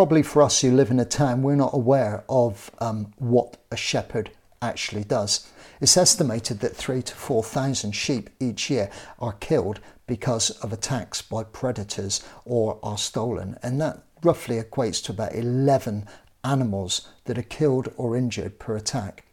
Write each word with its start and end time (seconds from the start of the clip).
probably 0.00 0.22
for 0.22 0.40
us 0.40 0.62
who 0.62 0.70
live 0.70 0.90
in 0.90 0.98
a 0.98 1.04
town, 1.04 1.42
we're 1.42 1.54
not 1.54 1.74
aware 1.74 2.24
of 2.26 2.70
um, 2.78 3.12
what 3.18 3.58
a 3.70 3.76
shepherd 3.76 4.30
actually 4.62 5.04
does. 5.04 5.46
It's 5.78 5.98
estimated 5.98 6.60
that 6.60 6.74
three 6.74 7.02
to 7.02 7.14
4,000 7.14 7.92
sheep 7.92 8.30
each 8.40 8.70
year 8.70 8.90
are 9.18 9.34
killed 9.34 9.78
because 10.06 10.52
of 10.62 10.72
attacks 10.72 11.20
by 11.20 11.44
predators 11.44 12.24
or 12.46 12.78
are 12.82 12.96
stolen, 12.96 13.58
and 13.62 13.78
that 13.82 14.02
roughly 14.22 14.58
equates 14.58 15.04
to 15.04 15.12
about 15.12 15.34
11 15.34 16.08
animals 16.44 17.06
that 17.26 17.36
are 17.36 17.42
killed 17.42 17.92
or 17.98 18.16
injured 18.16 18.58
per 18.58 18.76
attack. 18.76 19.26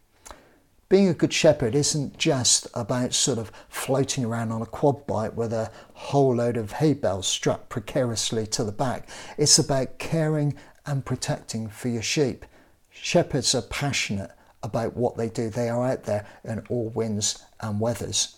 Being 0.90 1.10
a 1.10 1.14
good 1.14 1.34
shepherd 1.34 1.76
isn't 1.76 2.18
just 2.18 2.66
about 2.74 3.14
sort 3.14 3.40
of 3.40 3.52
floating 3.68 4.24
around 4.24 4.54
on 4.54 4.62
a 4.62 4.66
quad 4.66 5.06
bike 5.06 5.36
with 5.36 5.52
a 5.52 5.70
whole 5.94 6.36
load 6.36 6.56
of 6.56 6.72
hay 6.74 6.94
bales 6.94 7.28
strapped 7.28 7.68
precariously 7.68 8.48
to 8.48 8.64
the 8.64 8.72
back. 8.72 9.10
It's 9.38 9.60
about 9.60 10.00
caring 10.00 10.56
and 10.86 11.04
protecting 11.04 11.68
for 11.68 11.90
your 11.90 12.02
sheep. 12.02 12.46
Shepherds 12.90 13.54
are 13.54 13.64
passionate 13.64 14.32
about 14.64 14.96
what 14.96 15.18
they 15.18 15.28
do. 15.28 15.50
They 15.50 15.68
are 15.68 15.86
out 15.86 16.04
there 16.04 16.26
in 16.46 16.64
all 16.70 16.88
winds 16.90 17.44
and 17.60 17.82
weathers. 17.82 18.38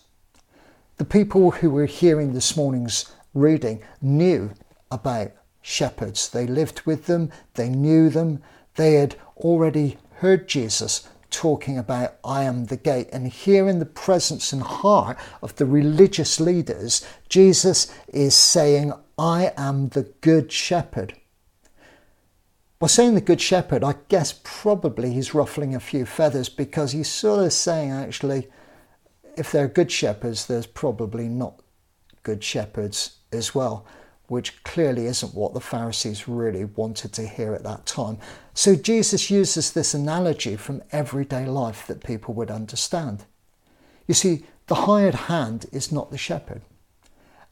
The 0.96 1.04
people 1.04 1.52
who 1.52 1.70
were 1.70 1.86
hearing 1.86 2.32
this 2.32 2.56
morning's 2.56 3.12
reading 3.32 3.80
knew 4.02 4.50
about 4.90 5.30
shepherds. 5.62 6.28
They 6.28 6.48
lived 6.48 6.80
with 6.80 7.06
them, 7.06 7.30
they 7.54 7.68
knew 7.68 8.10
them, 8.10 8.42
they 8.74 8.94
had 8.94 9.14
already 9.36 9.98
heard 10.14 10.48
Jesus 10.48 11.08
talking 11.30 11.78
about 11.78 12.16
I 12.24 12.44
am 12.44 12.66
the 12.66 12.76
gate. 12.76 13.08
And 13.12 13.28
here 13.28 13.68
in 13.68 13.78
the 13.78 13.86
presence 13.86 14.52
and 14.52 14.62
heart 14.62 15.18
of 15.42 15.56
the 15.56 15.66
religious 15.66 16.40
leaders, 16.40 17.06
Jesus 17.28 17.92
is 18.08 18.34
saying, 18.34 18.92
I 19.18 19.52
am 19.56 19.88
the 19.88 20.12
good 20.20 20.50
shepherd. 20.52 21.14
By 22.78 22.86
saying 22.86 23.14
the 23.14 23.20
good 23.20 23.40
shepherd, 23.40 23.84
I 23.84 23.96
guess 24.08 24.40
probably 24.42 25.12
he's 25.12 25.34
ruffling 25.34 25.74
a 25.74 25.80
few 25.80 26.06
feathers 26.06 26.48
because 26.48 26.92
he's 26.92 27.10
sort 27.10 27.44
of 27.44 27.52
saying 27.52 27.90
actually, 27.90 28.48
if 29.36 29.52
there 29.52 29.64
are 29.64 29.68
good 29.68 29.92
shepherds, 29.92 30.46
there's 30.46 30.66
probably 30.66 31.28
not 31.28 31.60
good 32.22 32.42
shepherds 32.42 33.18
as 33.32 33.54
well 33.54 33.86
which 34.30 34.62
clearly 34.62 35.06
isn't 35.06 35.34
what 35.34 35.54
the 35.54 35.60
Pharisees 35.60 36.28
really 36.28 36.64
wanted 36.64 37.12
to 37.12 37.26
hear 37.26 37.52
at 37.52 37.64
that 37.64 37.84
time. 37.84 38.16
So 38.54 38.76
Jesus 38.76 39.28
uses 39.28 39.72
this 39.72 39.92
analogy 39.92 40.54
from 40.54 40.84
everyday 40.92 41.46
life 41.46 41.84
that 41.88 42.04
people 42.04 42.32
would 42.34 42.48
understand. 42.48 43.24
You 44.06 44.14
see, 44.14 44.44
the 44.68 44.86
hired 44.86 45.16
hand 45.16 45.66
is 45.72 45.90
not 45.90 46.12
the 46.12 46.16
shepherd, 46.16 46.62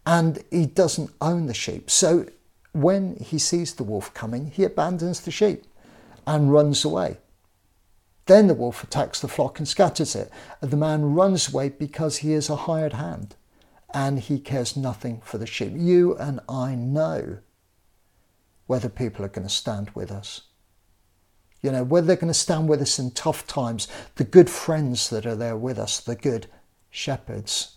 and 0.06 0.44
he 0.52 0.66
doesn't 0.66 1.10
own 1.20 1.46
the 1.46 1.52
sheep. 1.52 1.90
So 1.90 2.26
when 2.70 3.16
he 3.16 3.40
sees 3.40 3.74
the 3.74 3.82
wolf 3.82 4.14
coming, 4.14 4.52
he 4.52 4.62
abandons 4.62 5.22
the 5.22 5.32
sheep 5.32 5.64
and 6.28 6.52
runs 6.52 6.84
away. 6.84 7.16
Then 8.26 8.46
the 8.46 8.54
wolf 8.54 8.84
attacks 8.84 9.18
the 9.18 9.26
flock 9.26 9.58
and 9.58 9.66
scatters 9.66 10.14
it, 10.14 10.30
and 10.62 10.70
the 10.70 10.76
man 10.76 11.14
runs 11.14 11.52
away 11.52 11.70
because 11.70 12.18
he 12.18 12.34
is 12.34 12.48
a 12.48 12.54
hired 12.54 12.92
hand 12.92 13.34
and 13.92 14.20
he 14.20 14.38
cares 14.38 14.76
nothing 14.76 15.20
for 15.24 15.38
the 15.38 15.46
sheep. 15.46 15.72
You 15.74 16.16
and 16.16 16.40
I 16.48 16.74
know 16.74 17.38
whether 18.66 18.88
people 18.88 19.24
are 19.24 19.28
going 19.28 19.46
to 19.46 19.52
stand 19.52 19.90
with 19.94 20.10
us. 20.10 20.42
You 21.62 21.72
know, 21.72 21.82
whether 21.82 22.06
they're 22.06 22.16
going 22.16 22.28
to 22.32 22.34
stand 22.34 22.68
with 22.68 22.80
us 22.80 22.98
in 22.98 23.10
tough 23.10 23.46
times, 23.46 23.88
the 24.16 24.24
good 24.24 24.48
friends 24.48 25.10
that 25.10 25.26
are 25.26 25.34
there 25.34 25.56
with 25.56 25.78
us, 25.78 26.00
the 26.00 26.14
good 26.14 26.46
shepherds 26.90 27.76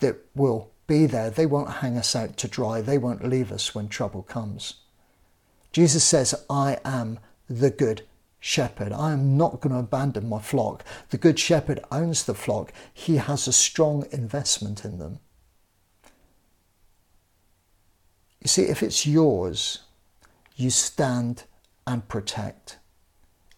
that 0.00 0.16
will 0.34 0.70
be 0.86 1.06
there. 1.06 1.30
They 1.30 1.46
won't 1.46 1.70
hang 1.74 1.96
us 1.96 2.14
out 2.14 2.36
to 2.38 2.48
dry, 2.48 2.80
they 2.80 2.98
won't 2.98 3.28
leave 3.28 3.52
us 3.52 3.74
when 3.74 3.88
trouble 3.88 4.22
comes. 4.22 4.74
Jesus 5.72 6.04
says, 6.04 6.34
I 6.50 6.78
am 6.84 7.18
the 7.48 7.70
good 7.70 8.02
shepherd. 8.48 8.92
I 8.92 9.12
am 9.12 9.36
not 9.36 9.60
going 9.60 9.74
to 9.74 9.80
abandon 9.80 10.28
my 10.28 10.40
flock. 10.40 10.82
The 11.10 11.18
good 11.18 11.38
shepherd 11.38 11.80
owns 11.92 12.24
the 12.24 12.34
flock, 12.34 12.72
he 12.92 13.16
has 13.16 13.46
a 13.46 13.52
strong 13.52 14.06
investment 14.10 14.84
in 14.84 14.98
them. 14.98 15.18
You 18.40 18.48
see, 18.48 18.62
if 18.62 18.82
it's 18.82 19.06
yours, 19.06 19.80
you 20.56 20.70
stand 20.70 21.44
and 21.86 22.08
protect. 22.08 22.78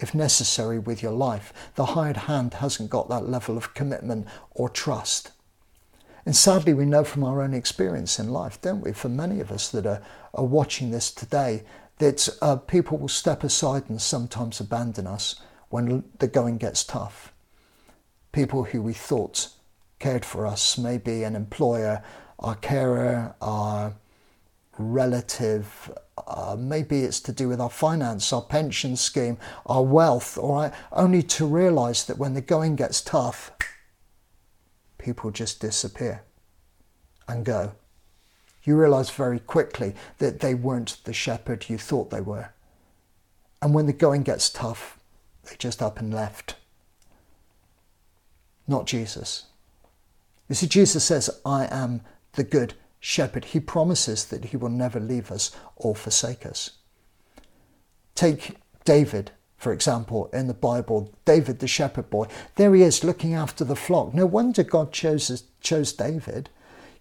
If 0.01 0.15
necessary, 0.15 0.79
with 0.79 1.03
your 1.03 1.13
life. 1.13 1.53
The 1.75 1.87
hired 1.95 2.17
hand 2.17 2.55
hasn't 2.55 2.91
got 2.91 3.09
that 3.11 3.29
level 3.29 3.57
of 3.57 3.75
commitment 3.75 4.27
or 4.51 4.69
trust. 4.69 5.31
And 6.31 6.37
sadly, 6.37 6.75
we 6.75 6.85
know 6.85 7.03
from 7.03 7.25
our 7.25 7.43
own 7.43 7.53
experience 7.53 8.21
in 8.21 8.29
life, 8.29 8.61
don't 8.61 8.83
we? 8.83 8.93
For 8.93 9.09
many 9.09 9.41
of 9.41 9.51
us 9.51 9.69
that 9.71 9.85
are, 9.85 10.01
are 10.33 10.45
watching 10.45 10.93
this 10.93 11.11
today, 11.11 11.65
that 11.99 12.29
uh, 12.41 12.55
people 12.55 12.99
will 12.99 13.09
step 13.09 13.43
aside 13.43 13.91
and 13.91 14.01
sometimes 14.01 14.61
abandon 14.61 15.09
us 15.09 15.41
when 15.71 16.05
the 16.21 16.29
going 16.29 16.59
gets 16.59 16.85
tough. 16.85 17.33
People 18.31 18.63
who 18.63 18.81
we 18.81 18.93
thought 18.93 19.49
cared 19.99 20.25
for 20.25 20.47
us, 20.47 20.79
maybe 20.79 21.25
an 21.25 21.35
employer, 21.35 22.01
our 22.39 22.55
carer, 22.55 23.35
our 23.41 23.95
relative, 24.79 25.91
uh, 26.29 26.55
maybe 26.57 27.01
it's 27.01 27.19
to 27.23 27.33
do 27.33 27.49
with 27.49 27.61
our 27.61 27.69
finance, 27.71 28.33
our 28.33 28.43
pension 28.43 28.95
scheme, 28.95 29.37
our 29.67 29.83
wealth, 29.83 30.39
or 30.39 30.73
only 30.93 31.25
to 31.25 31.45
realize 31.45 32.05
that 32.05 32.19
when 32.19 32.35
the 32.35 32.41
going 32.41 32.77
gets 32.77 33.01
tough, 33.01 33.51
people 35.03 35.31
just 35.31 35.61
disappear 35.61 36.23
and 37.27 37.45
go 37.45 37.73
you 38.63 38.77
realize 38.77 39.11
very 39.11 39.39
quickly 39.39 39.95
that 40.19 40.41
they 40.41 40.55
weren't 40.55 40.99
the 41.05 41.13
shepherd 41.13 41.69
you 41.69 41.79
thought 41.79 42.11
they 42.11 42.21
were. 42.21 42.51
And 43.63 43.75
when 43.75 43.87
the 43.87 43.93
going 43.93 44.23
gets 44.23 44.51
tough, 44.51 44.99
they 45.45 45.57
just 45.59 45.83
up 45.83 45.99
and 45.99 46.13
left. 46.13 46.57
Not 48.67 48.87
Jesus. 48.87 49.47
You 50.49 50.55
see, 50.55 50.67
Jesus 50.67 51.05
says, 51.05 51.31
I 51.45 51.67
am 51.71 52.03
the 52.33 52.45
good 52.45 52.75
shepherd. 53.01 53.47
He 53.47 53.61
promises 53.61 54.27
that 54.27 54.47
he 54.47 54.57
will 54.57 54.69
never 54.69 55.01
leave 55.01 55.31
us 55.31 55.57
or 55.77 55.95
forsake 55.95 56.45
us. 56.45 56.71
Take 58.15 58.57
David, 58.85 59.33
for 59.61 59.75
example, 59.75 60.31
in 60.33 60.47
the 60.47 60.55
Bible, 60.55 61.13
David 61.27 61.59
the 61.59 61.69
shepherd 61.69 62.09
boy. 62.09 62.27
There 62.57 62.75
he 62.75 62.81
is 62.81 63.05
looking 63.05 63.35
after 63.35 63.63
the 63.63 63.77
flock. 63.77 64.15
No 64.15 64.25
wonder 64.25 64.63
God 64.63 64.91
chose, 64.91 65.45
chose 65.61 65.93
David. 65.93 66.49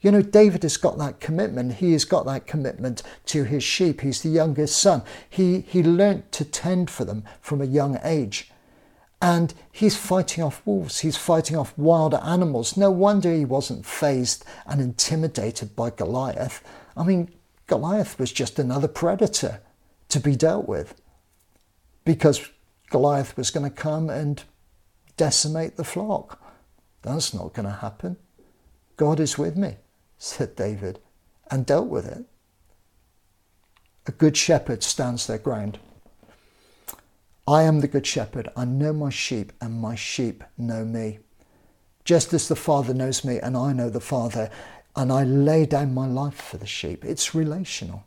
You 0.01 0.11
know, 0.11 0.21
David 0.21 0.63
has 0.63 0.75
got 0.75 0.97
that 0.97 1.21
commitment. 1.21 1.75
He 1.75 1.93
has 1.93 2.03
got 2.03 2.25
that 2.25 2.47
commitment 2.47 3.01
to 3.27 3.45
his 3.45 3.63
sheep. 3.63 4.01
He's 4.01 4.21
the 4.21 4.29
youngest 4.29 4.77
son. 4.77 5.03
He, 5.29 5.61
he 5.61 5.81
learnt 5.81 6.33
to 6.33 6.43
tend 6.43 6.89
for 6.89 7.05
them 7.05 7.23
from 7.39 7.61
a 7.61 7.65
young 7.65 7.97
age. 8.03 8.51
And 9.21 9.53
he's 9.71 9.95
fighting 9.95 10.43
off 10.43 10.61
wolves, 10.65 10.99
he's 10.99 11.17
fighting 11.17 11.55
off 11.55 11.77
wild 11.77 12.13
animals. 12.13 12.75
No 12.75 12.91
wonder 12.91 13.33
he 13.33 13.45
wasn't 13.45 13.85
fazed 13.85 14.43
and 14.65 14.81
intimidated 14.81 15.77
by 15.77 15.91
Goliath. 15.91 16.61
I 16.97 17.03
mean, 17.03 17.29
Goliath 17.67 18.19
was 18.19 18.33
just 18.33 18.59
another 18.59 18.89
predator 18.89 19.61
to 20.09 20.19
be 20.19 20.35
dealt 20.35 20.67
with 20.67 20.98
because 22.05 22.49
Goliath 22.89 23.37
was 23.37 23.51
going 23.51 23.69
to 23.69 23.75
come 23.75 24.09
and 24.09 24.43
decimate 25.17 25.77
the 25.77 25.83
flock. 25.83 26.41
That's 27.01 27.33
not 27.33 27.53
going 27.53 27.67
to 27.67 27.75
happen. 27.75 28.17
God 28.97 29.19
is 29.19 29.37
with 29.37 29.55
me 29.55 29.75
said 30.19 30.55
David, 30.55 30.99
and 31.49 31.65
dealt 31.65 31.87
with 31.87 32.05
it. 32.05 32.25
A 34.05 34.11
good 34.11 34.37
shepherd 34.37 34.83
stands 34.83 35.25
their 35.25 35.37
ground. 35.37 35.79
I 37.47 37.63
am 37.63 37.79
the 37.79 37.87
good 37.87 38.05
shepherd. 38.05 38.49
I 38.55 38.65
know 38.65 38.93
my 38.93 39.09
sheep, 39.09 39.53
and 39.61 39.81
my 39.81 39.95
sheep 39.95 40.43
know 40.57 40.85
me. 40.85 41.19
Just 42.03 42.33
as 42.33 42.47
the 42.47 42.55
Father 42.55 42.93
knows 42.93 43.23
me, 43.23 43.39
and 43.39 43.57
I 43.57 43.71
know 43.73 43.89
the 43.89 43.99
Father, 43.99 44.51
and 44.95 45.11
I 45.11 45.23
lay 45.23 45.65
down 45.65 45.93
my 45.93 46.05
life 46.05 46.35
for 46.35 46.57
the 46.57 46.67
sheep. 46.67 47.05
It's 47.05 47.33
relational. 47.33 48.03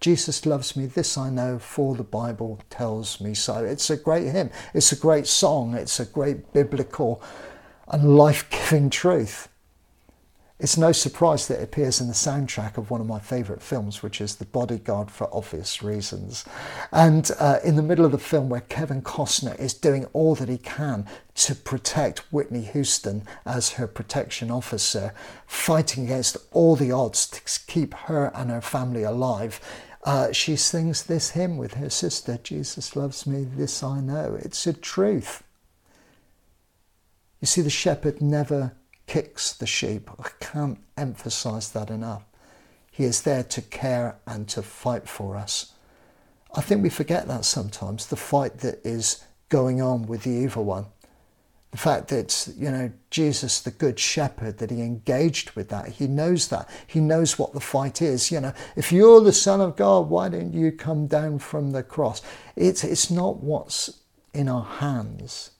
Jesus 0.00 0.44
loves 0.44 0.76
me, 0.76 0.86
this 0.86 1.16
I 1.16 1.30
know, 1.30 1.58
for 1.58 1.94
the 1.94 2.04
Bible 2.04 2.60
tells 2.68 3.20
me 3.20 3.34
so. 3.34 3.64
It's 3.64 3.90
a 3.90 3.96
great 3.96 4.26
hymn, 4.26 4.50
it's 4.74 4.92
a 4.92 4.96
great 4.96 5.26
song, 5.26 5.74
it's 5.74 5.98
a 5.98 6.04
great 6.04 6.52
biblical 6.52 7.22
and 7.88 8.16
life 8.16 8.48
giving 8.50 8.90
truth. 8.90 9.48
It's 10.58 10.78
no 10.78 10.90
surprise 10.90 11.48
that 11.48 11.60
it 11.60 11.64
appears 11.64 12.00
in 12.00 12.08
the 12.08 12.14
soundtrack 12.14 12.78
of 12.78 12.90
one 12.90 13.02
of 13.02 13.06
my 13.06 13.18
favourite 13.18 13.60
films, 13.60 14.02
which 14.02 14.22
is 14.22 14.36
The 14.36 14.46
Bodyguard 14.46 15.10
for 15.10 15.28
obvious 15.30 15.82
reasons. 15.82 16.46
And 16.90 17.30
uh, 17.38 17.58
in 17.62 17.76
the 17.76 17.82
middle 17.82 18.06
of 18.06 18.12
the 18.12 18.18
film, 18.18 18.48
where 18.48 18.62
Kevin 18.62 19.02
Costner 19.02 19.58
is 19.60 19.74
doing 19.74 20.06
all 20.14 20.34
that 20.36 20.48
he 20.48 20.56
can 20.56 21.06
to 21.34 21.54
protect 21.54 22.32
Whitney 22.32 22.62
Houston 22.62 23.24
as 23.44 23.72
her 23.72 23.86
protection 23.86 24.50
officer, 24.50 25.12
fighting 25.46 26.04
against 26.04 26.38
all 26.52 26.74
the 26.74 26.90
odds 26.90 27.28
to 27.28 27.60
keep 27.66 27.92
her 27.92 28.32
and 28.34 28.50
her 28.50 28.62
family 28.62 29.02
alive, 29.02 29.60
uh, 30.04 30.32
she 30.32 30.56
sings 30.56 31.02
this 31.02 31.30
hymn 31.30 31.58
with 31.58 31.74
her 31.74 31.90
sister 31.90 32.38
Jesus 32.42 32.96
loves 32.96 33.26
me, 33.26 33.44
this 33.44 33.82
I 33.82 34.00
know. 34.00 34.38
It's 34.40 34.66
a 34.66 34.72
truth. 34.72 35.42
You 37.42 37.46
see, 37.46 37.60
the 37.60 37.68
shepherd 37.68 38.22
never 38.22 38.72
kicks 39.06 39.52
the 39.52 39.66
sheep. 39.66 40.10
I 40.18 40.28
can't 40.40 40.78
emphasize 40.96 41.70
that 41.72 41.90
enough. 41.90 42.24
He 42.90 43.04
is 43.04 43.22
there 43.22 43.44
to 43.44 43.62
care 43.62 44.16
and 44.26 44.48
to 44.48 44.62
fight 44.62 45.08
for 45.08 45.36
us. 45.36 45.72
I 46.54 46.62
think 46.62 46.82
we 46.82 46.88
forget 46.88 47.28
that 47.28 47.44
sometimes, 47.44 48.06
the 48.06 48.16
fight 48.16 48.58
that 48.58 48.84
is 48.84 49.24
going 49.48 49.82
on 49.82 50.06
with 50.06 50.22
the 50.22 50.30
evil 50.30 50.64
one. 50.64 50.86
The 51.72 51.78
fact 51.78 52.08
that, 52.08 52.48
you 52.56 52.70
know, 52.70 52.90
Jesus, 53.10 53.60
the 53.60 53.70
good 53.70 53.98
shepherd, 53.98 54.58
that 54.58 54.70
he 54.70 54.80
engaged 54.80 55.50
with 55.50 55.68
that. 55.68 55.88
He 55.88 56.06
knows 56.06 56.48
that. 56.48 56.70
He 56.86 57.00
knows 57.00 57.38
what 57.38 57.52
the 57.52 57.60
fight 57.60 58.00
is. 58.00 58.30
You 58.30 58.40
know, 58.40 58.54
if 58.76 58.92
you're 58.92 59.20
the 59.20 59.32
Son 59.32 59.60
of 59.60 59.76
God, 59.76 60.08
why 60.08 60.30
don't 60.30 60.54
you 60.54 60.72
come 60.72 61.06
down 61.06 61.38
from 61.38 61.72
the 61.72 61.82
cross? 61.82 62.22
It's, 62.54 62.82
it's 62.82 63.10
not 63.10 63.42
what's 63.42 64.00
in 64.32 64.48
our 64.48 64.64
hands, 64.64 65.50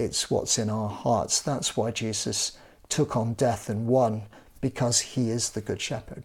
it's 0.00 0.30
what's 0.30 0.58
in 0.58 0.70
our 0.70 0.88
hearts. 0.88 1.40
That's 1.40 1.76
why 1.76 1.90
Jesus 1.90 2.58
took 2.88 3.16
on 3.16 3.34
death 3.34 3.68
and 3.68 3.86
won, 3.86 4.22
because 4.60 5.00
he 5.00 5.30
is 5.30 5.50
the 5.50 5.60
good 5.60 5.80
shepherd. 5.80 6.24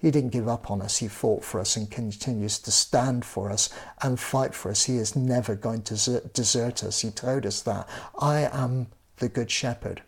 He 0.00 0.10
didn't 0.10 0.30
give 0.30 0.48
up 0.48 0.70
on 0.70 0.80
us. 0.80 0.96
He 0.96 1.08
fought 1.08 1.44
for 1.44 1.60
us 1.60 1.76
and 1.76 1.90
continues 1.90 2.58
to 2.60 2.70
stand 2.70 3.24
for 3.24 3.50
us 3.50 3.68
and 4.02 4.18
fight 4.18 4.54
for 4.54 4.70
us. 4.70 4.84
He 4.84 4.96
is 4.96 5.14
never 5.14 5.54
going 5.54 5.82
to 5.82 6.20
desert 6.32 6.82
us. 6.82 7.00
He 7.00 7.10
told 7.10 7.44
us 7.44 7.60
that. 7.62 7.86
I 8.18 8.48
am 8.50 8.86
the 9.18 9.28
good 9.28 9.50
shepherd. 9.50 10.02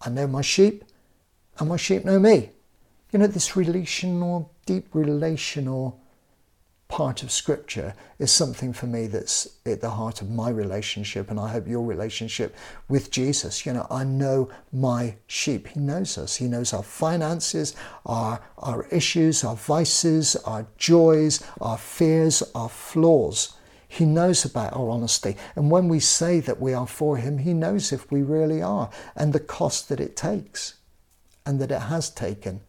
I 0.00 0.10
know 0.10 0.26
my 0.26 0.40
sheep, 0.40 0.84
and 1.58 1.68
my 1.68 1.76
sheep 1.76 2.04
know 2.04 2.18
me. 2.18 2.50
You 3.12 3.20
know, 3.20 3.28
this 3.28 3.56
relational, 3.56 4.50
deep 4.66 4.88
relational 4.92 6.01
part 6.92 7.22
of 7.22 7.32
Scripture 7.32 7.94
is 8.18 8.30
something 8.30 8.70
for 8.70 8.86
me 8.86 9.06
that's 9.06 9.48
at 9.64 9.80
the 9.80 9.88
heart 9.88 10.20
of 10.20 10.28
my 10.28 10.50
relationship, 10.50 11.30
and 11.30 11.40
I 11.40 11.48
hope 11.48 11.66
your 11.66 11.86
relationship 11.86 12.54
with 12.86 13.10
Jesus. 13.10 13.64
You 13.64 13.72
know, 13.72 13.86
I 13.90 14.04
know 14.04 14.50
my 14.74 15.16
sheep. 15.26 15.68
He 15.68 15.80
knows 15.80 16.18
us. 16.18 16.36
He 16.36 16.48
knows 16.48 16.74
our 16.74 16.82
finances, 16.82 17.74
our, 18.04 18.42
our 18.58 18.86
issues, 18.88 19.42
our 19.42 19.56
vices, 19.56 20.36
our 20.44 20.66
joys, 20.76 21.42
our 21.62 21.78
fears, 21.78 22.42
our 22.54 22.68
flaws. 22.68 23.54
He 23.88 24.04
knows 24.04 24.44
about 24.44 24.74
our 24.74 24.90
honesty. 24.90 25.38
And 25.56 25.70
when 25.70 25.88
we 25.88 25.98
say 25.98 26.40
that 26.40 26.60
we 26.60 26.74
are 26.74 26.86
for 26.86 27.16
Him, 27.16 27.38
He 27.38 27.54
knows 27.54 27.90
if 27.90 28.12
we 28.12 28.20
really 28.20 28.60
are 28.60 28.90
and 29.16 29.32
the 29.32 29.40
cost 29.40 29.88
that 29.88 29.98
it 29.98 30.14
takes 30.14 30.74
and 31.46 31.58
that 31.58 31.72
it 31.72 31.80
has 31.80 32.10
taken 32.10 32.60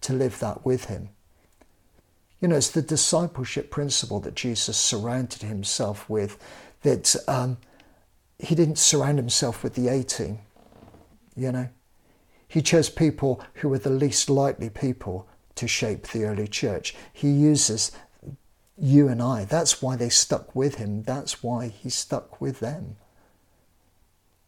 to 0.00 0.12
live 0.12 0.40
that 0.40 0.66
with 0.66 0.86
Him. 0.86 1.10
You 2.44 2.48
know, 2.48 2.56
it's 2.56 2.68
the 2.68 2.82
discipleship 2.82 3.70
principle 3.70 4.20
that 4.20 4.34
Jesus 4.34 4.76
surrounded 4.76 5.40
himself 5.40 6.10
with, 6.10 6.36
that 6.82 7.16
um, 7.26 7.56
he 8.38 8.54
didn't 8.54 8.76
surround 8.76 9.16
himself 9.16 9.64
with 9.64 9.74
the 9.76 9.88
18, 9.88 10.40
you 11.34 11.50
know. 11.50 11.70
He 12.46 12.60
chose 12.60 12.90
people 12.90 13.42
who 13.54 13.70
were 13.70 13.78
the 13.78 13.88
least 13.88 14.28
likely 14.28 14.68
people 14.68 15.26
to 15.54 15.66
shape 15.66 16.08
the 16.08 16.24
early 16.26 16.46
church. 16.46 16.94
He 17.14 17.30
uses 17.30 17.92
you 18.76 19.08
and 19.08 19.22
I. 19.22 19.46
That's 19.46 19.80
why 19.80 19.96
they 19.96 20.10
stuck 20.10 20.54
with 20.54 20.74
him. 20.74 21.02
That's 21.02 21.42
why 21.42 21.68
he 21.68 21.88
stuck 21.88 22.42
with 22.42 22.60
them. 22.60 22.96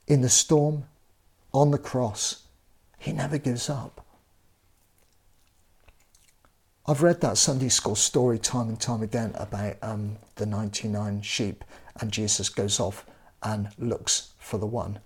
In 0.06 0.20
the 0.20 0.28
storm, 0.28 0.84
on 1.54 1.70
the 1.70 1.78
cross, 1.78 2.42
he 2.98 3.12
never 3.12 3.38
gives 3.38 3.70
up. 3.70 4.05
I've 6.88 7.02
read 7.02 7.20
that 7.22 7.36
Sunday 7.36 7.68
school 7.68 7.96
story 7.96 8.38
time 8.38 8.68
and 8.68 8.80
time 8.80 9.02
again 9.02 9.32
about 9.34 9.74
um, 9.82 10.18
the 10.36 10.46
99 10.46 11.20
sheep, 11.20 11.64
and 12.00 12.12
Jesus 12.12 12.48
goes 12.48 12.78
off 12.78 13.04
and 13.42 13.70
looks 13.76 14.34
for 14.38 14.58
the 14.58 14.66
one. 14.66 15.00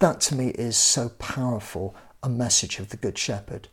That 0.00 0.20
to 0.22 0.34
me 0.34 0.48
is 0.48 0.76
so 0.76 1.10
powerful 1.10 1.94
a 2.24 2.28
message 2.28 2.80
of 2.80 2.88
the 2.88 2.96
Good 2.96 3.18
Shepherd. 3.18 3.68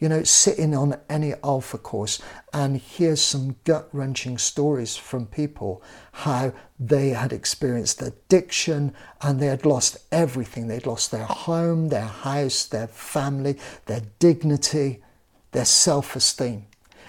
You 0.00 0.08
know, 0.08 0.24
sitting 0.24 0.74
on 0.74 0.98
any 1.08 1.34
Alpha 1.44 1.78
course 1.78 2.20
and 2.52 2.76
hear 2.76 3.14
some 3.14 3.56
gut 3.62 3.88
wrenching 3.92 4.38
stories 4.38 4.96
from 4.96 5.26
people 5.26 5.82
how 6.12 6.52
they 6.80 7.10
had 7.10 7.32
experienced 7.32 8.02
addiction 8.02 8.92
and 9.22 9.38
they 9.38 9.46
had 9.46 9.64
lost 9.64 9.98
everything. 10.10 10.66
They'd 10.66 10.86
lost 10.86 11.12
their 11.12 11.26
home, 11.26 11.90
their 11.90 12.06
house, 12.06 12.64
their 12.64 12.88
family, 12.88 13.56
their 13.86 14.02
dignity 14.18 15.00
their 15.52 15.64
self 15.64 16.16
esteem. 16.16 16.66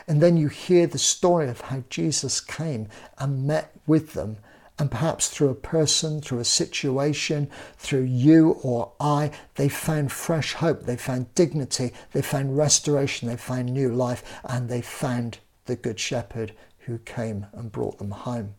And 0.07 0.21
then 0.21 0.37
you 0.37 0.47
hear 0.47 0.87
the 0.87 0.97
story 0.97 1.49
of 1.49 1.61
how 1.61 1.83
Jesus 1.89 2.41
came 2.41 2.87
and 3.17 3.45
met 3.45 3.71
with 3.85 4.13
them. 4.13 4.37
And 4.79 4.89
perhaps 4.89 5.27
through 5.27 5.49
a 5.49 5.55
person, 5.55 6.21
through 6.21 6.39
a 6.39 6.45
situation, 6.45 7.49
through 7.77 8.03
you 8.03 8.51
or 8.63 8.93
I, 8.99 9.31
they 9.55 9.67
found 9.67 10.11
fresh 10.11 10.53
hope, 10.53 10.83
they 10.83 10.95
found 10.95 11.35
dignity, 11.35 11.91
they 12.13 12.21
found 12.21 12.57
restoration, 12.57 13.27
they 13.27 13.35
found 13.35 13.73
new 13.73 13.93
life, 13.93 14.23
and 14.45 14.69
they 14.69 14.81
found 14.81 15.39
the 15.65 15.75
Good 15.75 15.99
Shepherd 15.99 16.53
who 16.79 16.97
came 16.99 17.45
and 17.53 17.71
brought 17.71 17.99
them 17.99 18.11
home. 18.11 18.55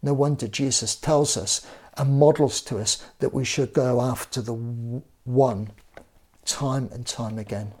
No 0.00 0.14
wonder 0.14 0.48
Jesus 0.48 0.96
tells 0.96 1.36
us 1.36 1.66
and 1.96 2.18
models 2.18 2.60
to 2.62 2.78
us 2.78 3.04
that 3.18 3.34
we 3.34 3.44
should 3.44 3.72
go 3.72 4.00
after 4.00 4.40
the 4.40 4.54
one 5.24 5.70
time 6.44 6.88
and 6.92 7.06
time 7.06 7.38
again. 7.38 7.72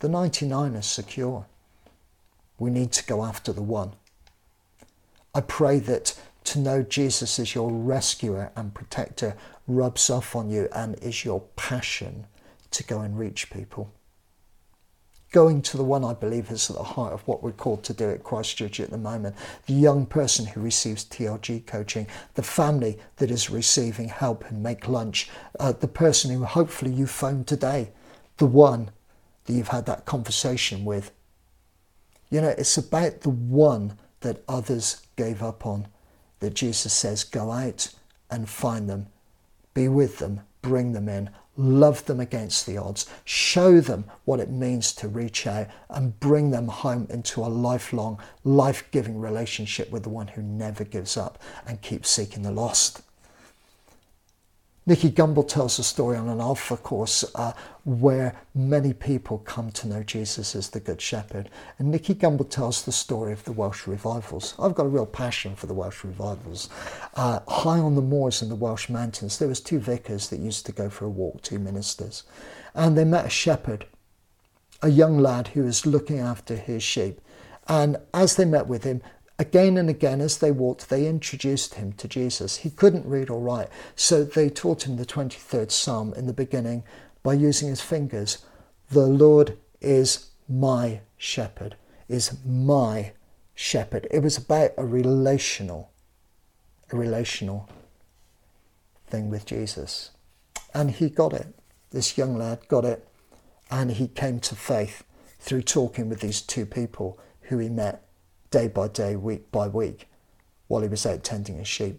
The 0.00 0.08
99 0.08 0.74
is 0.74 0.86
secure. 0.86 1.46
We 2.58 2.70
need 2.70 2.92
to 2.92 3.06
go 3.06 3.24
after 3.24 3.52
the 3.52 3.62
one. 3.62 3.92
I 5.34 5.40
pray 5.40 5.78
that 5.80 6.18
to 6.44 6.58
know 6.58 6.82
Jesus 6.82 7.38
as 7.38 7.54
your 7.54 7.70
rescuer 7.70 8.52
and 8.54 8.74
protector 8.74 9.36
rubs 9.66 10.10
off 10.10 10.36
on 10.36 10.50
you 10.50 10.68
and 10.72 10.96
is 11.02 11.24
your 11.24 11.40
passion 11.56 12.26
to 12.70 12.84
go 12.84 13.00
and 13.00 13.18
reach 13.18 13.50
people. 13.50 13.92
Going 15.32 15.62
to 15.62 15.76
the 15.76 15.82
one 15.82 16.04
I 16.04 16.12
believe 16.12 16.50
is 16.50 16.70
at 16.70 16.76
the 16.76 16.82
heart 16.82 17.12
of 17.12 17.26
what 17.26 17.42
we're 17.42 17.50
called 17.50 17.82
to 17.84 17.92
do 17.92 18.10
at 18.10 18.22
Christchurch 18.22 18.78
at 18.78 18.90
the 18.90 18.98
moment. 18.98 19.34
The 19.66 19.72
young 19.72 20.06
person 20.06 20.46
who 20.46 20.60
receives 20.60 21.04
TLG 21.04 21.66
coaching, 21.66 22.06
the 22.34 22.42
family 22.42 22.98
that 23.16 23.32
is 23.32 23.50
receiving 23.50 24.08
help 24.08 24.44
and 24.44 24.62
make 24.62 24.86
lunch, 24.86 25.28
uh, 25.58 25.72
the 25.72 25.88
person 25.88 26.30
who 26.30 26.44
hopefully 26.44 26.92
you 26.92 27.06
phoned 27.06 27.48
today, 27.48 27.90
the 28.36 28.46
one 28.46 28.90
that 29.44 29.52
you've 29.52 29.68
had 29.68 29.86
that 29.86 30.04
conversation 30.04 30.84
with. 30.84 31.12
You 32.30 32.40
know, 32.40 32.48
it's 32.48 32.76
about 32.76 33.20
the 33.20 33.30
one 33.30 33.98
that 34.20 34.42
others 34.48 35.02
gave 35.16 35.42
up 35.42 35.66
on 35.66 35.86
that 36.40 36.54
Jesus 36.54 36.92
says, 36.92 37.24
go 37.24 37.50
out 37.50 37.92
and 38.30 38.48
find 38.48 38.88
them, 38.88 39.06
be 39.74 39.88
with 39.88 40.18
them, 40.18 40.40
bring 40.62 40.92
them 40.92 41.08
in, 41.08 41.30
love 41.56 42.04
them 42.06 42.20
against 42.20 42.66
the 42.66 42.76
odds, 42.76 43.06
show 43.24 43.80
them 43.80 44.04
what 44.24 44.40
it 44.40 44.50
means 44.50 44.92
to 44.92 45.08
reach 45.08 45.46
out 45.46 45.68
and 45.90 46.18
bring 46.18 46.50
them 46.50 46.68
home 46.68 47.06
into 47.10 47.40
a 47.40 47.46
lifelong, 47.46 48.18
life 48.42 48.88
giving 48.90 49.20
relationship 49.20 49.90
with 49.90 50.02
the 50.02 50.08
one 50.08 50.28
who 50.28 50.42
never 50.42 50.84
gives 50.84 51.16
up 51.16 51.40
and 51.66 51.80
keeps 51.82 52.10
seeking 52.10 52.42
the 52.42 52.50
lost. 52.50 53.02
Nicky 54.86 55.10
Gumbel 55.10 55.48
tells 55.48 55.78
a 55.78 55.82
story 55.82 56.18
on 56.18 56.28
an 56.28 56.40
Alpha 56.40 56.76
course 56.76 57.24
uh, 57.36 57.54
where 57.84 58.36
many 58.54 58.92
people 58.92 59.38
come 59.38 59.70
to 59.72 59.88
know 59.88 60.02
Jesus 60.02 60.54
as 60.54 60.68
the 60.68 60.80
Good 60.80 61.00
Shepherd. 61.00 61.48
And 61.78 61.90
Nicky 61.90 62.14
Gumbel 62.14 62.50
tells 62.50 62.84
the 62.84 62.92
story 62.92 63.32
of 63.32 63.44
the 63.44 63.52
Welsh 63.52 63.86
revivals. 63.86 64.54
I've 64.58 64.74
got 64.74 64.84
a 64.84 64.90
real 64.90 65.06
passion 65.06 65.56
for 65.56 65.66
the 65.66 65.72
Welsh 65.72 66.04
revivals. 66.04 66.68
Uh, 67.14 67.40
high 67.48 67.78
on 67.78 67.94
the 67.94 68.02
moors 68.02 68.42
in 68.42 68.50
the 68.50 68.54
Welsh 68.54 68.90
mountains, 68.90 69.38
there 69.38 69.48
was 69.48 69.60
two 69.60 69.78
vicars 69.78 70.28
that 70.28 70.40
used 70.40 70.66
to 70.66 70.72
go 70.72 70.90
for 70.90 71.06
a 71.06 71.10
walk, 71.10 71.40
two 71.40 71.58
ministers. 71.58 72.24
And 72.74 72.96
they 72.96 73.04
met 73.04 73.24
a 73.24 73.30
shepherd, 73.30 73.86
a 74.82 74.90
young 74.90 75.18
lad 75.18 75.48
who 75.48 75.62
was 75.64 75.86
looking 75.86 76.18
after 76.18 76.56
his 76.56 76.82
sheep. 76.82 77.22
And 77.68 77.96
as 78.12 78.36
they 78.36 78.44
met 78.44 78.66
with 78.66 78.84
him, 78.84 79.00
Again 79.38 79.76
and 79.76 79.90
again, 79.90 80.20
as 80.20 80.38
they 80.38 80.52
walked, 80.52 80.88
they 80.88 81.08
introduced 81.08 81.74
him 81.74 81.92
to 81.94 82.06
Jesus. 82.06 82.58
He 82.58 82.70
couldn't 82.70 83.06
read 83.06 83.30
or 83.30 83.40
write, 83.40 83.68
so 83.96 84.22
they 84.22 84.48
taught 84.48 84.86
him 84.86 84.96
the 84.96 85.04
23rd 85.04 85.72
Psalm 85.72 86.14
in 86.14 86.26
the 86.26 86.32
beginning 86.32 86.84
by 87.24 87.34
using 87.34 87.68
his 87.68 87.80
fingers. 87.80 88.44
The 88.90 89.06
Lord 89.06 89.58
is 89.80 90.30
my 90.48 91.00
shepherd, 91.16 91.76
is 92.08 92.36
my 92.46 93.12
shepherd. 93.56 94.06
It 94.12 94.20
was 94.20 94.36
about 94.36 94.70
a 94.76 94.86
relational, 94.86 95.90
a 96.92 96.96
relational 96.96 97.68
thing 99.08 99.30
with 99.30 99.46
Jesus. 99.46 100.10
And 100.72 100.92
he 100.92 101.08
got 101.08 101.32
it. 101.32 101.48
This 101.90 102.16
young 102.16 102.36
lad 102.36 102.60
got 102.68 102.84
it. 102.84 103.08
And 103.68 103.92
he 103.92 104.06
came 104.06 104.38
to 104.40 104.54
faith 104.54 105.02
through 105.40 105.62
talking 105.62 106.08
with 106.08 106.20
these 106.20 106.40
two 106.40 106.66
people 106.66 107.18
who 107.42 107.58
he 107.58 107.68
met 107.68 108.03
day 108.54 108.68
by 108.68 108.86
day, 108.86 109.16
week 109.16 109.50
by 109.50 109.66
week, 109.66 110.08
while 110.68 110.80
he 110.80 110.88
was 110.88 111.04
out 111.04 111.24
tending 111.24 111.58
his 111.58 111.66
sheep. 111.66 111.98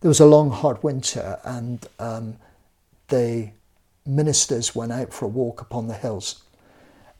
There 0.00 0.08
was 0.08 0.20
a 0.20 0.26
long, 0.26 0.52
hard 0.52 0.80
winter, 0.84 1.40
and 1.42 1.84
um, 1.98 2.36
the 3.08 3.50
ministers 4.06 4.72
went 4.72 4.92
out 4.92 5.12
for 5.12 5.24
a 5.24 5.28
walk 5.28 5.60
upon 5.60 5.88
the 5.88 5.94
hills. 5.94 6.44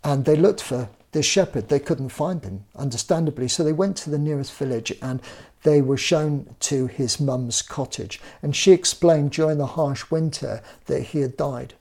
And 0.05 0.25
they 0.25 0.37
looked 0.37 0.63
for 0.63 0.89
this 1.11 1.27
shepherd. 1.27 1.69
They 1.69 1.81
couldn't 1.81 2.11
find 2.11 2.45
him, 2.45 2.65
understandably. 2.77 3.49
So 3.49 3.65
they 3.65 3.73
went 3.73 3.97
to 3.99 4.11
the 4.11 4.19
nearest 4.19 4.53
village 4.55 4.93
and 5.03 5.21
they 5.65 5.83
were 5.83 5.97
shown 5.97 6.55
to 6.61 6.87
his 6.87 7.19
mum's 7.19 7.61
cottage. 7.61 8.21
And 8.41 8.55
she 8.55 8.71
explained 8.71 9.33
during 9.33 9.59
the 9.59 9.67
harsh 9.67 10.13
winter 10.13 10.63
that 10.87 11.01
he 11.01 11.21
had 11.21 11.37
died. 11.37 11.75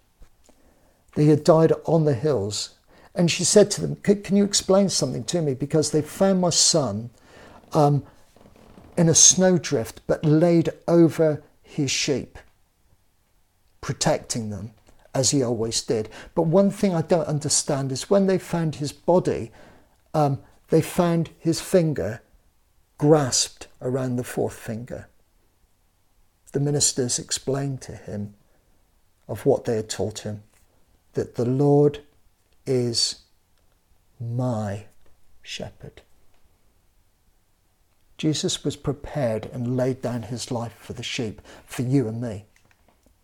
That 1.14 1.22
he 1.22 1.30
had 1.30 1.44
died 1.44 1.74
on 1.86 2.06
the 2.06 2.16
hills 2.16 2.72
and 3.14 3.30
she 3.30 3.44
said 3.44 3.70
to 3.72 3.82
them, 3.82 3.96
Can 3.98 4.36
you 4.36 4.44
explain 4.44 4.90
something 4.90 5.24
to 5.26 5.42
me? 5.42 5.54
Because 5.54 5.92
they 5.92 6.02
found 6.02 6.42
my 6.42 6.50
son 6.50 7.10
um, 7.74 8.04
in 8.98 9.10
a 9.10 9.16
snowdrift, 9.16 10.02
but 10.08 10.24
laid 10.24 10.70
over 10.88 11.44
his 11.62 11.92
sheep, 11.92 12.38
protecting 13.82 14.50
them 14.50 14.72
as 15.14 15.32
he 15.32 15.44
always 15.44 15.82
did. 15.82 16.10
But 16.36 16.44
one 16.44 16.72
thing 16.72 16.96
I 16.96 17.02
don't 17.02 17.28
understand 17.28 17.92
is 17.92 18.10
when 18.10 18.28
they 18.28 18.38
found 18.38 18.76
his 18.76 18.94
body, 18.94 19.52
um, 20.14 20.40
they 20.70 20.82
found 20.82 21.32
his 21.38 21.60
finger 21.60 22.22
grasped 22.98 23.68
around 23.82 24.16
the 24.16 24.24
fourth 24.24 24.54
finger. 24.54 25.08
The 26.54 26.60
ministers 26.60 27.20
explained 27.20 27.82
to 27.82 27.94
him 27.94 28.36
of 29.28 29.46
what 29.46 29.66
they 29.66 29.76
had 29.76 29.90
taught 29.90 30.20
him 30.20 30.44
that 31.14 31.36
the 31.36 31.46
Lord 31.46 32.00
is 32.66 33.22
my 34.20 34.86
shepherd. 35.42 36.02
Jesus 38.18 38.64
was 38.64 38.76
prepared 38.76 39.50
and 39.52 39.76
laid 39.76 40.02
down 40.02 40.24
his 40.24 40.52
life 40.52 40.76
for 40.78 40.94
the 40.94 41.02
sheep, 41.02 41.42
for 41.66 41.82
you 41.82 42.08
and 42.08 42.22
me. 42.22 42.46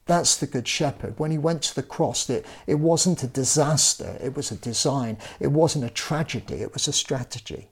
That's 0.08 0.38
the 0.38 0.48
Good 0.48 0.68
Shepherd. 0.68 1.20
When 1.20 1.32
he 1.32 1.38
went 1.38 1.62
to 1.64 1.76
the 1.76 1.84
cross, 1.84 2.30
it, 2.30 2.46
it 2.66 2.76
wasn't 2.76 3.24
a 3.24 3.28
disaster, 3.28 4.18
it 4.22 4.36
was 4.36 4.52
a 4.52 4.56
design. 4.56 5.18
It 5.40 5.52
wasn't 5.52 5.86
a 5.86 5.90
tragedy, 5.90 6.56
it 6.56 6.74
was 6.74 6.88
a 6.88 6.94
strategy. 6.94 7.68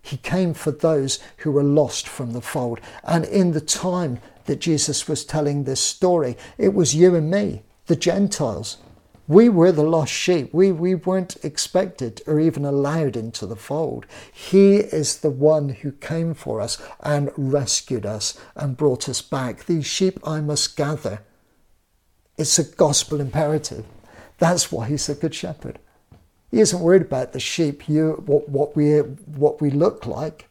He 0.00 0.16
came 0.16 0.54
for 0.54 0.70
those 0.70 1.18
who 1.38 1.50
were 1.50 1.64
lost 1.64 2.06
from 2.06 2.32
the 2.32 2.40
fold. 2.40 2.80
And 3.02 3.24
in 3.24 3.50
the 3.50 3.60
time 3.60 4.20
that 4.44 4.60
Jesus 4.60 5.08
was 5.08 5.24
telling 5.24 5.64
this 5.64 5.80
story, 5.80 6.36
it 6.56 6.72
was 6.72 6.94
you 6.94 7.16
and 7.16 7.28
me, 7.28 7.64
the 7.86 7.96
Gentiles. 7.96 8.78
We 9.28 9.48
were 9.48 9.72
the 9.72 9.82
lost 9.82 10.12
sheep. 10.12 10.54
We, 10.54 10.70
we 10.70 10.94
weren't 10.94 11.36
expected 11.44 12.22
or 12.26 12.38
even 12.38 12.64
allowed 12.64 13.16
into 13.16 13.44
the 13.46 13.56
fold. 13.56 14.06
He 14.32 14.76
is 14.76 15.18
the 15.18 15.30
one 15.30 15.70
who 15.70 15.92
came 15.92 16.32
for 16.34 16.60
us 16.60 16.80
and 17.00 17.30
rescued 17.36 18.06
us 18.06 18.38
and 18.54 18.76
brought 18.76 19.08
us 19.08 19.22
back. 19.22 19.66
These 19.66 19.86
sheep 19.86 20.20
I 20.26 20.40
must 20.40 20.76
gather. 20.76 21.22
It's 22.38 22.58
a 22.58 22.64
gospel 22.64 23.20
imperative. 23.20 23.84
That's 24.38 24.70
why 24.70 24.88
he's 24.88 25.08
a 25.08 25.14
good 25.14 25.34
shepherd. 25.34 25.80
He 26.50 26.60
isn't 26.60 26.80
worried 26.80 27.02
about 27.02 27.32
the 27.32 27.40
sheep, 27.40 27.88
you, 27.88 28.22
what, 28.26 28.48
what, 28.48 28.76
we, 28.76 28.98
what 28.98 29.60
we 29.60 29.70
look 29.70 30.06
like. 30.06 30.48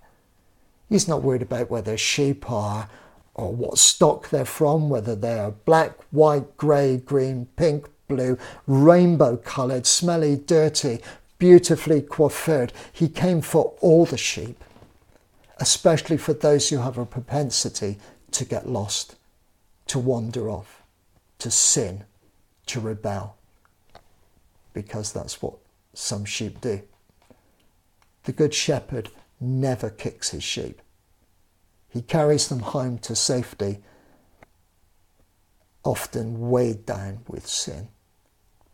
He's 0.90 1.08
not 1.08 1.24
worried 1.24 1.42
about 1.42 1.70
whether 1.70 1.98
sheep 1.98 2.52
are 2.52 2.90
or 3.34 3.54
what 3.54 3.78
stock 3.78 4.30
they're 4.30 4.46
from, 4.46 4.90
whether 4.90 5.16
they 5.16 5.40
are 5.40 5.52
black, 5.52 6.02
white, 6.12 6.58
grey, 6.58 6.98
green, 6.98 7.48
pink, 7.56 7.88
blue, 8.08 8.38
rainbow 8.68 9.38
coloured, 9.38 9.86
smelly, 9.86 10.36
dirty, 10.36 11.00
beautifully 11.38 12.02
coiffured. 12.02 12.72
He 12.92 13.08
came 13.08 13.42
for 13.42 13.74
all 13.82 14.06
the 14.06 14.18
sheep, 14.18 14.64
especially 15.58 16.18
for 16.18 16.34
those 16.34 16.70
who 16.70 16.78
have 16.78 16.98
a 16.98 17.06
propensity 17.06 17.98
to 18.32 18.46
get 18.46 18.70
lost, 18.70 19.16
to 19.88 20.00
wander 20.00 20.50
off, 20.50 20.82
to 21.40 21.52
sin, 21.52 22.04
to 22.68 22.80
rebel, 22.80 23.38
because 24.74 25.14
that's 25.14 25.42
what 25.42 25.56
some 25.94 26.26
sheep 26.26 26.60
do. 26.62 26.82
The 28.24 28.34
Good 28.34 28.54
Shepherd 28.54 29.10
never 29.40 29.90
kicks 29.90 30.32
his 30.32 30.44
sheep. 30.44 30.82
He 31.90 32.02
carries 32.02 32.48
them 32.50 32.60
home 32.60 32.98
to 33.00 33.16
safety, 33.16 33.78
often 35.84 36.50
weighed 36.50 36.86
down 36.86 37.20
with 37.28 37.46
sin 37.46 37.90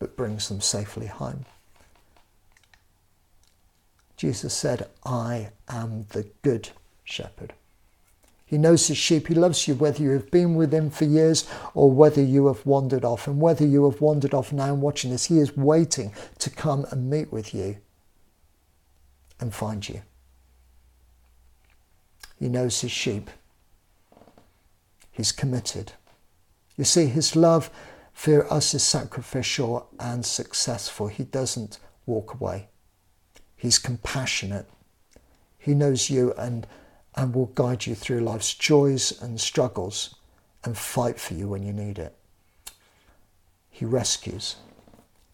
but 0.02 0.18
brings 0.18 0.50
them 0.50 0.60
safely 0.60 1.06
home. 1.06 1.46
Jesus 4.18 4.52
said, 4.52 4.90
I 5.06 5.52
am 5.70 6.08
the 6.10 6.28
good 6.42 6.70
shepherd. 7.04 7.54
He 8.44 8.58
knows 8.58 8.88
his 8.88 8.98
sheep. 8.98 9.28
He 9.28 9.36
loves 9.36 9.68
you 9.68 9.76
whether 9.76 10.02
you 10.02 10.10
have 10.10 10.32
been 10.32 10.56
with 10.56 10.74
him 10.74 10.90
for 10.90 11.06
years 11.06 11.48
or 11.76 11.92
whether 11.92 12.22
you 12.22 12.48
have 12.48 12.66
wandered 12.66 13.06
off. 13.06 13.28
And 13.28 13.40
whether 13.40 13.64
you 13.64 13.88
have 13.88 14.02
wandered 14.02 14.34
off 14.34 14.52
now 14.52 14.74
and 14.74 14.82
watching 14.82 15.12
this, 15.12 15.26
he 15.26 15.38
is 15.38 15.56
waiting 15.56 16.12
to 16.40 16.50
come 16.50 16.88
and 16.90 17.08
meet 17.08 17.32
with 17.32 17.54
you 17.54 17.78
and 19.40 19.54
find 19.54 19.88
you. 19.88 20.02
He 22.40 22.50
knows 22.50 22.82
his 22.82 22.92
sheep. 22.92 23.30
He's 25.12 25.32
committed. 25.32 25.92
You 26.76 26.86
see, 26.86 27.06
his 27.06 27.36
love 27.36 27.70
for 28.14 28.52
us 28.52 28.74
is 28.74 28.84
sacrificial 28.84 29.90
and 30.00 30.26
successful. 30.26 31.08
He 31.08 31.24
doesn't 31.24 31.80
walk 32.06 32.34
away. 32.34 32.68
He's 33.56 33.80
compassionate. 33.80 34.68
He 35.58 35.74
knows 35.74 36.10
you 36.10 36.34
and, 36.34 36.68
and 37.16 37.36
will 37.36 37.48
guide 37.48 37.86
you 37.86 37.96
through 37.96 38.22
life's 38.22 38.54
joys 38.54 39.22
and 39.22 39.40
struggles 39.40 40.16
and 40.64 40.78
fight 40.78 41.20
for 41.20 41.34
you 41.34 41.48
when 41.48 41.64
you 41.64 41.74
need 41.74 42.00
it. 42.00 42.16
He 43.70 43.86
rescues. 43.86 44.58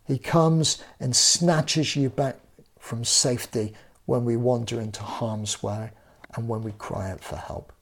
He 0.06 0.18
comes 0.18 0.84
and 1.00 1.16
snatches 1.16 1.96
you 1.96 2.10
back 2.10 2.38
from 2.80 3.04
safety 3.04 3.74
when 4.06 4.24
we 4.24 4.38
wander 4.38 4.80
into 4.80 5.04
harm's 5.04 5.62
way 5.62 5.92
and 6.36 6.48
when 6.48 6.62
we 6.62 6.72
cry 6.74 7.12
out 7.12 7.24
for 7.24 7.36
help. 7.36 7.74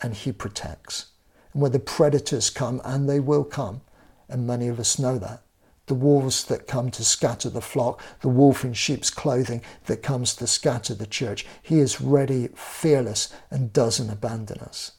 And 0.00 0.14
He 0.14 0.30
protects. 0.30 1.06
And 1.52 1.62
when 1.62 1.72
the 1.72 1.78
predators 1.78 2.50
come, 2.50 2.80
and 2.84 3.08
they 3.08 3.18
will 3.18 3.44
come, 3.44 3.80
and 4.28 4.46
many 4.46 4.68
of 4.68 4.80
us 4.80 4.98
know 4.98 5.18
that. 5.18 5.42
The 5.86 5.94
wolves 5.94 6.44
that 6.46 6.66
come 6.66 6.90
to 6.90 7.04
scatter 7.04 7.48
the 7.48 7.60
flock, 7.60 8.02
the 8.20 8.28
wolf 8.28 8.64
in 8.64 8.72
sheep's 8.72 9.10
clothing 9.10 9.62
that 9.86 10.02
comes 10.02 10.34
to 10.36 10.46
scatter 10.46 10.94
the 10.94 11.06
church. 11.06 11.46
He 11.62 11.78
is 11.78 12.00
ready, 12.00 12.48
fearless, 12.54 13.32
and 13.50 13.72
doesn't 13.72 14.10
abandon 14.10 14.58
us. 14.58 14.92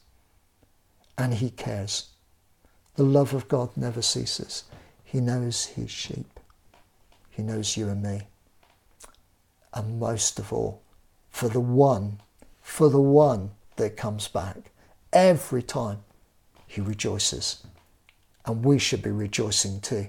And 1.18 1.34
he 1.34 1.50
cares. 1.50 2.08
The 2.96 3.02
love 3.02 3.34
of 3.34 3.48
God 3.48 3.76
never 3.76 4.00
ceases. 4.00 4.64
He 5.04 5.20
knows 5.20 5.66
his 5.66 5.90
sheep. 5.90 6.40
He 7.30 7.42
knows 7.42 7.76
you 7.76 7.88
and 7.88 8.02
me. 8.02 8.22
And 9.74 10.00
most 10.00 10.38
of 10.38 10.52
all, 10.52 10.82
for 11.28 11.48
the 11.48 11.60
one, 11.60 12.20
for 12.62 12.88
the 12.88 13.00
one 13.00 13.50
that 13.76 13.96
comes 13.96 14.26
back, 14.26 14.72
every 15.12 15.62
time 15.62 15.98
he 16.66 16.80
rejoices. 16.80 17.62
And 18.48 18.64
we 18.64 18.78
should 18.78 19.02
be 19.02 19.10
rejoicing 19.10 19.80
too, 19.80 20.08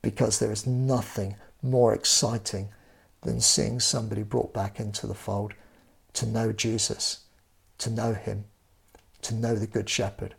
because 0.00 0.38
there 0.38 0.52
is 0.52 0.68
nothing 0.68 1.34
more 1.62 1.92
exciting 1.92 2.68
than 3.22 3.40
seeing 3.40 3.80
somebody 3.80 4.22
brought 4.22 4.54
back 4.54 4.78
into 4.78 5.08
the 5.08 5.14
fold 5.14 5.52
to 6.12 6.26
know 6.26 6.52
Jesus, 6.52 7.24
to 7.78 7.90
know 7.90 8.14
Him, 8.14 8.44
to 9.22 9.34
know 9.34 9.56
the 9.56 9.66
Good 9.66 9.88
Shepherd. 9.88 10.36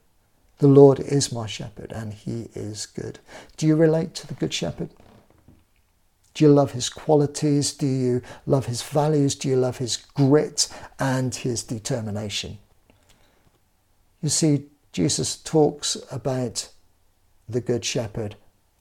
The 0.59 0.69
Lord 0.69 1.01
is 1.01 1.33
my 1.33 1.47
shepherd 1.47 1.91
and 1.91 2.13
He 2.13 2.49
is 2.55 2.85
good. 2.85 3.19
Do 3.57 3.67
you 3.67 3.75
relate 3.75 4.15
to 4.15 4.27
the 4.27 4.33
Good 4.33 4.53
Shepherd? 4.53 4.89
Do 6.33 6.45
you 6.45 6.53
love 6.53 6.71
his 6.71 6.87
qualities? 6.87 7.73
Do 7.73 7.87
you 7.87 8.21
love 8.45 8.67
his 8.67 8.83
values? 8.83 9.33
Do 9.33 9.49
you 9.49 9.55
love 9.55 9.79
his 9.79 9.97
grit 9.97 10.69
and 10.99 11.33
his 11.33 11.63
determination? 11.63 12.59
You 14.21 14.29
see, 14.29 14.67
Jesus 14.93 15.35
talks 15.35 15.97
about 16.11 16.69
the 17.47 17.61
Good 17.61 17.85
Shepherd 17.85 18.35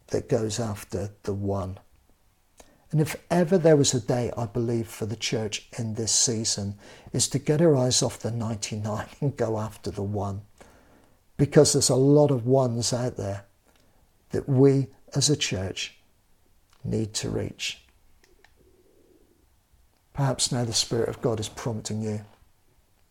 that 0.09 0.29
goes 0.29 0.59
after 0.61 1.11
the 1.23 1.35
one. 1.35 1.79
And 2.91 3.01
if 3.01 3.17
ever 3.31 3.59
there 3.59 3.77
was 3.77 3.95
a 3.95 4.01
day, 4.01 4.33
I 4.37 4.47
believe, 4.47 4.87
for 4.87 5.07
the 5.07 5.17
church 5.17 5.69
in 5.79 5.95
this 5.95 6.13
season, 6.13 6.79
is 7.13 7.29
to 7.29 7.39
get 7.39 7.61
our 7.61 7.77
eyes 7.77 8.03
off 8.03 8.21
the 8.21 8.31
99 8.31 9.07
and 9.21 9.37
go 9.37 9.59
after 9.59 9.91
the 9.91 10.03
one. 10.03 10.43
Because 11.37 11.73
there's 11.73 11.91
a 11.91 11.97
lot 11.97 12.31
of 12.31 12.47
ones 12.47 12.93
out 12.93 13.17
there 13.17 13.45
that 14.31 14.49
we 14.49 14.87
as 15.15 15.29
a 15.29 15.37
church 15.37 15.99
need 16.85 17.13
to 17.15 17.29
reach. 17.29 17.83
Perhaps 20.13 20.51
now 20.51 20.65
the 20.65 20.73
Spirit 20.73 21.09
of 21.09 21.21
God 21.21 21.41
is 21.41 21.49
prompting 21.49 22.03
you 22.03 22.25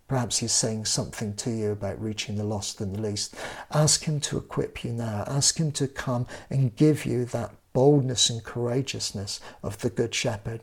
Perhaps 0.07 0.37
He's 0.37 0.51
saying 0.51 0.85
something 0.85 1.35
to 1.35 1.49
you 1.49 1.71
about 1.71 2.01
reaching 2.01 2.35
the 2.35 2.43
lost 2.43 2.79
and 2.79 2.95
the 2.95 3.01
least. 3.01 3.35
Ask 3.71 4.03
Him 4.03 4.19
to 4.21 4.37
equip 4.37 4.83
you 4.83 4.91
now. 4.91 5.23
Ask 5.27 5.59
Him 5.59 5.71
to 5.73 5.87
come 5.87 6.27
and 6.49 6.75
give 6.75 7.05
you 7.05 7.25
that 7.25 7.51
boldness 7.73 8.29
and 8.29 8.43
courageousness 8.43 9.39
of 9.63 9.79
the 9.79 9.89
Good 9.89 10.13
Shepherd 10.13 10.61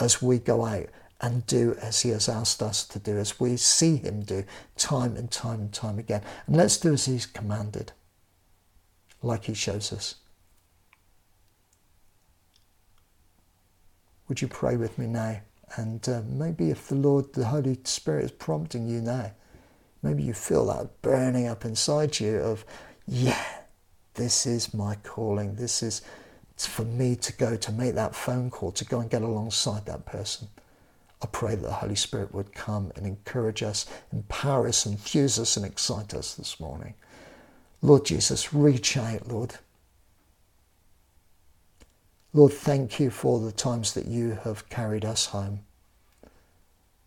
as 0.00 0.22
we 0.22 0.38
go 0.38 0.64
out 0.64 0.86
and 1.20 1.46
do 1.46 1.76
as 1.80 2.00
He 2.00 2.08
has 2.08 2.28
asked 2.28 2.62
us 2.62 2.84
to 2.88 2.98
do, 2.98 3.18
as 3.18 3.38
we 3.38 3.56
see 3.56 3.96
Him 3.96 4.22
do 4.22 4.44
time 4.76 5.16
and 5.16 5.30
time 5.30 5.60
and 5.60 5.72
time 5.72 5.98
again. 5.98 6.22
And 6.46 6.56
let's 6.56 6.78
do 6.78 6.94
as 6.94 7.04
He's 7.04 7.26
commanded, 7.26 7.92
like 9.22 9.44
He 9.44 9.54
shows 9.54 9.92
us. 9.92 10.16
Would 14.28 14.40
you 14.40 14.48
pray 14.48 14.76
with 14.76 14.98
me 14.98 15.06
now? 15.06 15.42
And 15.76 16.06
uh, 16.08 16.22
maybe 16.28 16.70
if 16.70 16.88
the 16.88 16.94
Lord, 16.94 17.32
the 17.32 17.46
Holy 17.46 17.78
Spirit 17.84 18.24
is 18.24 18.30
prompting 18.30 18.88
you 18.88 19.00
now, 19.00 19.32
maybe 20.02 20.22
you 20.22 20.34
feel 20.34 20.66
that 20.66 21.00
burning 21.02 21.46
up 21.46 21.64
inside 21.64 22.20
you 22.20 22.38
of, 22.38 22.64
yeah, 23.06 23.44
this 24.14 24.46
is 24.46 24.74
my 24.74 24.96
calling. 24.96 25.54
This 25.54 25.82
is 25.82 26.02
for 26.56 26.84
me 26.84 27.16
to 27.16 27.32
go 27.32 27.56
to 27.56 27.72
make 27.72 27.94
that 27.94 28.14
phone 28.14 28.50
call, 28.50 28.70
to 28.72 28.84
go 28.84 29.00
and 29.00 29.10
get 29.10 29.22
alongside 29.22 29.86
that 29.86 30.04
person. 30.06 30.48
I 31.22 31.26
pray 31.26 31.54
that 31.54 31.62
the 31.62 31.72
Holy 31.72 31.94
Spirit 31.94 32.34
would 32.34 32.52
come 32.52 32.92
and 32.96 33.06
encourage 33.06 33.62
us, 33.62 33.86
empower 34.12 34.68
us, 34.68 34.86
infuse 34.86 35.38
us, 35.38 35.56
and 35.56 35.64
excite 35.64 36.14
us 36.14 36.34
this 36.34 36.58
morning. 36.60 36.94
Lord 37.80 38.04
Jesus, 38.04 38.52
reach 38.52 38.96
out, 38.96 39.28
Lord. 39.28 39.54
Lord, 42.34 42.54
thank 42.54 42.98
you 42.98 43.10
for 43.10 43.40
the 43.40 43.52
times 43.52 43.92
that 43.92 44.06
you 44.06 44.38
have 44.44 44.70
carried 44.70 45.04
us 45.04 45.26
home, 45.26 45.60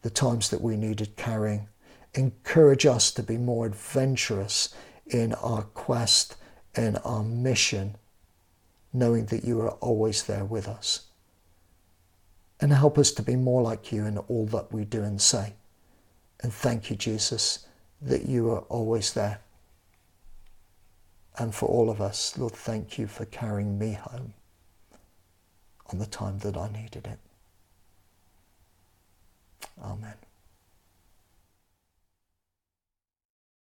the 0.04 0.12
times 0.12 0.52
that 0.52 0.62
we 0.62 0.78
needed 0.78 1.16
carrying. 1.16 1.68
Encourage 2.14 2.86
us 2.86 3.12
to 3.12 3.24
be 3.24 3.38
more 3.38 3.66
adventurous 3.66 4.74
in 5.08 5.34
our 5.34 5.64
quest, 5.64 6.36
in 6.76 6.98
our 6.98 7.24
mission, 7.24 7.96
knowing 8.94 9.26
that 9.26 9.44
you 9.44 9.60
are 9.62 9.72
always 9.72 10.24
there 10.24 10.46
with 10.46 10.68
us. 10.68 11.08
And 12.62 12.72
help 12.72 13.00
us 13.00 13.12
to 13.14 13.24
be 13.24 13.36
more 13.36 13.64
like 13.64 13.92
you 13.92 14.06
in 14.06 14.20
all 14.20 14.46
that 14.48 14.72
we 14.72 14.86
do 14.86 15.02
and 15.02 15.20
say. 15.20 15.56
And 16.42 16.54
thank 16.54 16.92
you, 16.92 16.96
Jesus, 16.96 17.66
that 18.00 18.28
you 18.28 18.52
are 18.52 18.62
always 18.70 19.14
there. 19.14 19.42
And 21.40 21.54
for 21.54 21.68
all 21.68 21.90
of 21.90 22.00
us, 22.00 22.38
Lord, 22.38 22.54
thank 22.54 23.00
you 23.00 23.08
for 23.08 23.26
carrying 23.26 23.80
me 23.80 23.94
home 23.94 24.36
on 25.92 26.00
the 26.00 26.06
time 26.06 26.40
that 26.40 26.58
I 26.58 26.70
needed 26.72 27.08
it. 27.08 27.20
Amen. 29.82 30.25